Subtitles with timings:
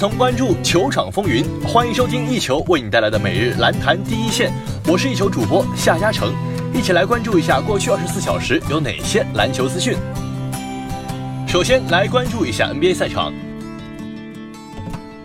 [0.00, 4.50] 同关注球场风云，欢迎收听一球为你带来的每日篮坛第一线。
[4.86, 6.32] 我是一球主播夏嘉诚，
[6.72, 9.94] 一起来关注一下过去二十四小时有哪些篮球资讯。
[11.46, 13.30] 首先来关注一下 NBA 赛场。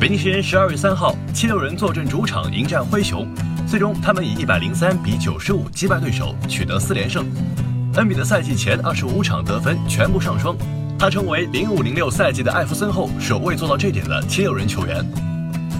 [0.00, 3.24] 北京时间十二月三号，七六人坐镇主场迎战灰熊，
[3.68, 7.24] 最终他们以一百零三比九十五击败对手，取得四连胜。
[7.94, 10.56] 恩比的赛季前二十五场得分全部上双。
[10.98, 15.04] 他成为零五零六赛季的艾弗森后首位做到这点的七六人球员。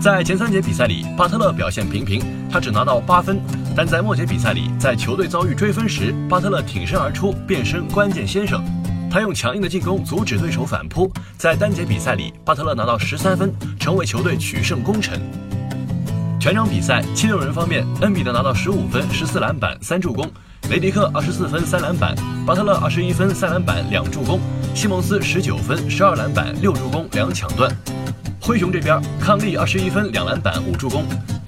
[0.00, 3.38] 在前三节比赛里，巴特勒表现平平，他只拿到八分。
[3.76, 8.64] 但在末节比赛里，在球队遭遇追分时，巴特勒挺身而出，变身关键先生。
[9.10, 11.12] 他用强硬的进攻阻止对手反扑。
[11.36, 15.20] 在单节比赛里，巴特勒拿到十三分，成为球队取胜功臣。
[16.40, 20.26] 全场比赛，七六人方面，恩比德拿到十五分、十四篮板、三助攻；
[20.70, 22.14] 雷迪克二十四分、三篮板；
[22.46, 24.40] 巴特勒二十一分、三篮板、两助攻。
[24.74, 27.70] 西蒙斯十九分、十二篮板、六助攻、两抢断。
[28.40, 31.04] 灰熊这边，康利二十一分、两篮板、五助攻；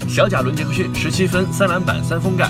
[0.09, 2.47] 小贾伦·杰克逊十七分、三篮板、三封盖；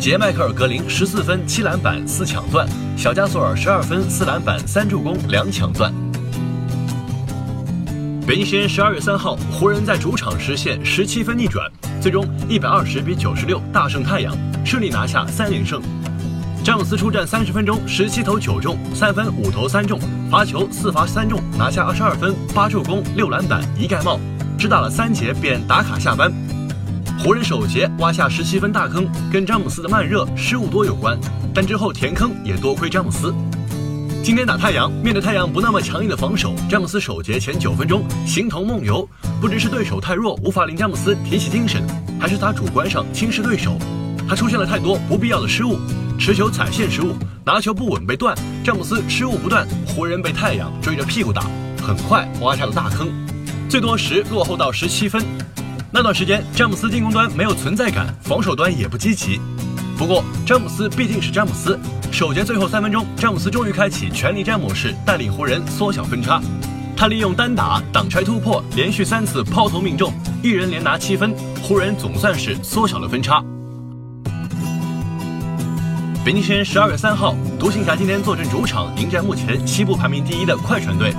[0.00, 2.66] 杰迈克尔·格林十四分、七篮板、四抢断；
[2.96, 5.92] 小加索尔十二分、四篮板、三助攻、两抢断。
[8.26, 15.82] 北京时间十二月三号，湖人在主场实现十七分逆转，最终一百二十比九十六大胜太阳，顺利拿下三连胜。
[16.66, 24.18] 詹姆斯出战三十分钟，十七投九中，三分五投三中，罚球四罚三中，拿下二十二分、八助攻、六篮板、一盖帽，
[24.58, 26.28] 只打了三节便打卡下班。
[27.20, 31.16] 湖人首节挖下十七分大坑，跟詹姆斯的慢热、失误多有关，
[31.54, 33.32] 但之后填坑也多亏詹姆斯。
[34.24, 39.08] 今天打太阳，面对太阳不那么强硬的防守，詹姆斯首节前九分钟形同梦游，
[39.40, 41.80] 不知是对手太弱无法令詹姆斯提起精神，
[42.20, 43.78] 还是他主观上轻视对手，
[44.28, 45.78] 他出现了太多不必要的失误。
[46.18, 47.14] 持球踩线失误，
[47.44, 51.42] 拿球不稳被断，詹姆斯失误不断，湖人被太阳追着屁股打，
[51.80, 53.08] 很快挖下了大坑，
[53.68, 55.24] 最多时落后到十七分。
[55.92, 59.40] 那段时间，詹姆斯进攻端没有存在感，防守端也不积极。
[59.96, 61.78] 不过，詹姆斯毕竟是詹姆斯，
[62.10, 66.40] 首节最后三分钟，詹姆斯终于开启全力战模式，带领湖人缩小分差。
[66.96, 70.12] 他利用单打挡拆突破，连续三次抛投命中，
[70.42, 73.42] 一人连拿七分，湖人总算是缩小了分差。
[76.26, 81.14] 北京时间十二月三号，独行侠今天坐镇主场迎战目前西部排名第一的快船队。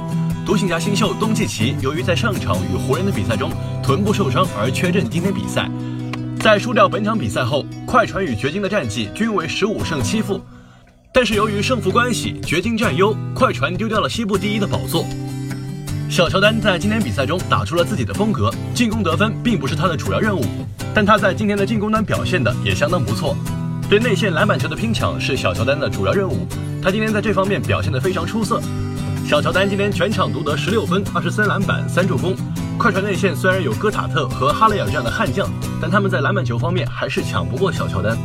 [0.45, 3.50] 独行侠新秀东契奇由于在上场与湖人的比赛中
[3.81, 5.72] 臀部受伤而缺阵今天比赛。
[6.41, 10.41] 在输掉本场比赛后，快船与掘金的战绩均为十五胜七负。
[11.13, 15.06] 但是由于胜负关系，掘金占优，快船丢掉了西部第一的宝座。
[16.09, 20.44] 小乔丹在今天比赛中打出了自己的风格，进攻得分并不是他的主要任务，
[20.94, 23.38] 但他在今天的进攻端表现的也相当不错。
[23.90, 26.46] 对内线篮板球的拼抢是小乔丹的主要任务，
[26.84, 28.62] 他今天在这方面表现得非常出色。
[29.25, 32.36] 小乔丹今天全场独得十六分、二十三篮板、三助攻。
[32.78, 35.50] 快船内线虽然有戈塔特和哈雷尔这样的悍将，
[35.81, 38.18] 但他们在篮板球方面还是抢不过小乔丹。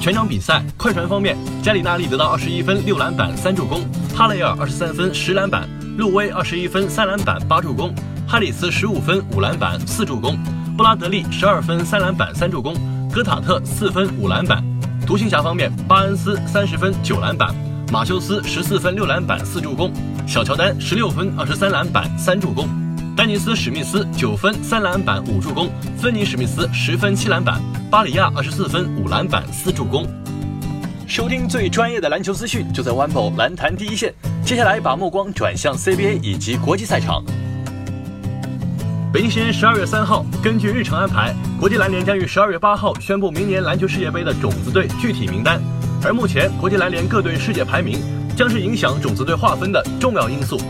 [0.00, 3.80] 全场比赛，快船方面，加里纳利得到二十一分、六篮板、三助攻；
[4.12, 5.62] 哈雷尔二十三分、十篮板；
[5.96, 7.90] 路威二十一分、三篮板、八助攻；
[8.26, 10.34] 哈里斯十五分、五篮板、四助攻；
[10.76, 12.74] 布拉德利十二分、三篮板、三助攻。
[13.14, 14.60] 戈塔特四分五篮板，
[15.06, 17.54] 独行侠方面，巴恩斯三十分九篮板，
[17.92, 19.92] 马修斯十四分六篮板四助攻，
[20.26, 22.68] 小乔丹十六分二十三篮板三助攻，
[23.16, 30.04] 丹尼斯史密斯九分三篮板五助攻，芬尼史密斯十分七篮板，巴里亚二十四分五篮板四助攻。
[31.06, 34.12] 收听最专业的篮球资讯，就在 One Ball 篮坛第一线。
[34.44, 37.24] 接下来把目光转向 CBA 以及国际赛场。
[39.14, 45.62] 北京时间十二月三号，根据日程安排，国际篮联将于十二月八号宣布明年篮球世界杯的种子队具体名单。
[46.02, 48.00] 而目前，国际篮联各队世界排名
[48.36, 50.60] 将是影响种子队划分的重要因素。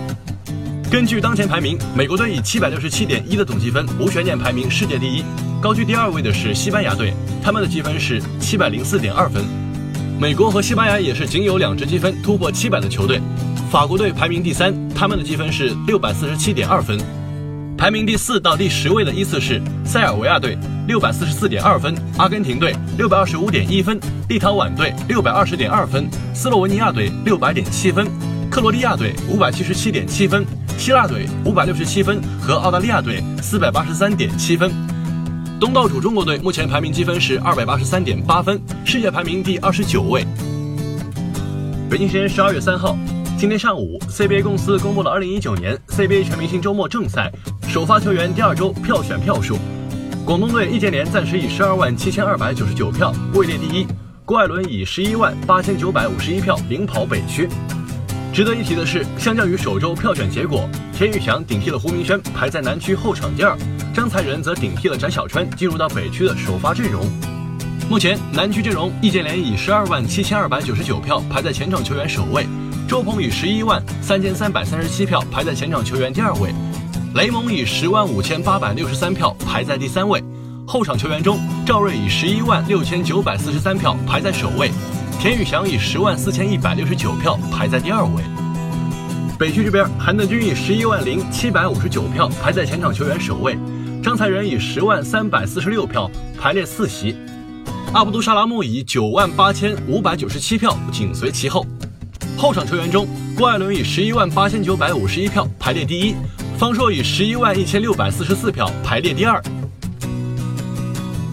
[0.90, 5.24] 根据当前排名，美国队以七百六十七点一的总积分无悬念排名世界第一，
[5.58, 9.42] 高居第二位的是西班牙队，他们的积分是七百零四点二分。
[10.20, 13.22] 美国和西班牙也是仅有两支积分突破七百的球队。
[13.70, 16.98] 法国队排名第三，他们的积分是六百四十七点二分。
[17.76, 20.56] 排名第四到第十位的依次是塞尔维亚队
[20.86, 23.98] 六百四十四点二分，阿根廷队六百二十五点一分，
[24.28, 28.06] 立陶宛队六百二十点二分，斯洛文尼亚队六百点七分，
[28.50, 30.46] 克罗地亚队五百七十七点七分，
[30.78, 34.70] 希腊队五百六十七分和澳大利亚队四百八十三点七分。
[35.60, 40.24] 东道主中国队目前排名积分是二百八十三点八分，世界排名第二十九位。
[41.90, 42.96] 北京时间十二月三号。
[43.36, 47.30] 今天上午，CBA 公司公布了2019年 CBA 全明星周末正赛
[47.74, 49.58] 首发球员第二周票选票数。
[50.24, 53.84] 广东队易建联暂时以12万7299票位列第一，
[54.24, 57.48] 郭艾伦以11万8951票领跑北区。
[58.32, 63.56] 值得一提的是，相较于首周票选结果，田宇翔顶替了胡明轩，排在南区后场第二；
[63.92, 67.04] 张才仁则顶替了翟小川，进入到北区的首发阵容。
[67.90, 72.46] 目前南区阵容，易建联以十二万七千二百九十九票排在前场球员首位，
[72.86, 76.54] 周鹏以十一万三千三百三十七票排在前场球员第二位，
[77.14, 80.20] 雷蒙以十万五千八百六十三票排在第三位。
[80.66, 84.68] 后场球员中，赵睿以十一万六千九百四十三票排在首位，
[85.20, 88.20] 田宇翔以十万四千一百六十九票排在第二位。
[89.38, 93.56] 北区这边，韩德君以十一万零七百五十九票排在前场球员首位，
[94.02, 97.14] 张才仁以十万三百四十六票排列四席。
[97.92, 101.64] 阿卜杜沙拉木以九万八千五百九十七票紧随其后。
[102.36, 103.06] 后场球员中，
[103.36, 106.16] 郭艾伦以十一万八千九百五十一票排列第一，
[106.64, 109.38] 方硕以十一万一千六百四十四票排列第二。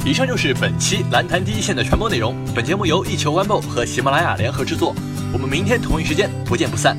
[0.05, 2.35] 以上就是本期蓝坛第一线的全部内容。
[2.53, 4.93] 本节目由一球 One Ball 和喜马拉雅联合制作。
[5.31, 6.97] 我们明天同一时间不见不散。